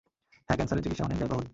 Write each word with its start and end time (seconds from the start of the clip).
হ্যাঁ, 0.45 0.57
ক্যান্সারের 0.57 0.83
চিকিৎসা 0.85 1.05
অনেক 1.07 1.17
ব্যয়বহুল। 1.19 1.45